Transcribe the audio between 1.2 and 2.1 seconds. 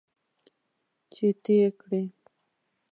ته یې کرې.